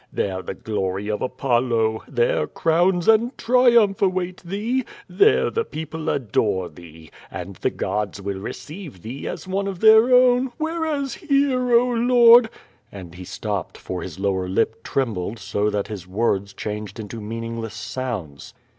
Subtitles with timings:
[0.11, 6.69] There the glory of Apollo, there crowns and triumph await thee, there the people adore
[6.69, 11.89] thee, and the gods will receive thee as one of their own, whereas here, oh,
[11.93, 12.49] lord —",^,.
[12.91, 17.75] And he stopped, for his lower lip trembled so that his words changed into meaningless
[17.75, 18.55] sounds.